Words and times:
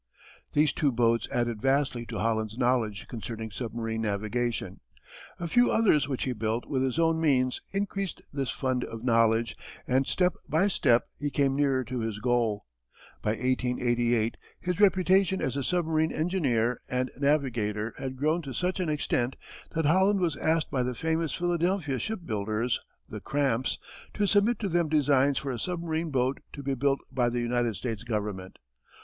These 0.53 0.73
two 0.73 0.91
boats 0.91 1.27
added 1.31 1.61
vastly 1.61 2.07
to 2.07 2.17
Holland's 2.17 2.57
knowledge 2.57 3.07
concerning 3.07 3.51
submarine 3.51 4.01
navigation. 4.01 4.79
A 5.39 5.47
few 5.47 5.69
others 5.71 6.07
which 6.07 6.23
he 6.23 6.33
built 6.33 6.65
with 6.65 6.81
his 6.81 6.97
own 6.97 7.21
means 7.21 7.61
increased 7.71 8.19
this 8.33 8.49
fund 8.49 8.83
of 8.83 9.03
knowledge 9.03 9.55
and 9.87 10.07
step 10.07 10.33
by 10.49 10.67
step 10.69 11.05
he 11.19 11.29
came 11.29 11.55
nearer 11.55 11.83
to 11.83 11.99
his 11.99 12.17
goal. 12.17 12.65
By 13.21 13.33
1888 13.35 14.37
his 14.59 14.79
reputation 14.79 15.39
as 15.39 15.55
a 15.55 15.61
submarine 15.63 16.11
engineer 16.11 16.81
and 16.89 17.11
navigator 17.19 17.93
had 17.99 18.17
grown 18.17 18.41
to 18.41 18.53
such 18.53 18.79
an 18.79 18.89
extent 18.89 19.35
that 19.75 19.85
Holland 19.85 20.19
was 20.19 20.35
asked 20.35 20.71
by 20.71 20.81
the 20.81 20.95
famous 20.95 21.31
Philadelphia 21.31 21.99
shipbuilders, 21.99 22.81
the 23.07 23.21
Cramps, 23.21 23.77
to 24.15 24.25
submit 24.25 24.57
to 24.61 24.67
them 24.67 24.89
designs 24.89 25.37
for 25.37 25.51
a 25.51 25.59
submarine 25.59 26.09
boat 26.09 26.39
to 26.53 26.63
be 26.63 26.73
built 26.73 27.01
by 27.11 27.29
the 27.29 27.39
United 27.39 27.75
States 27.75 28.01
Government. 28.03 28.57